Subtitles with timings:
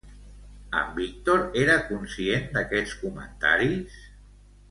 [0.79, 4.01] En Víctor era conscient d'aquests comentaris?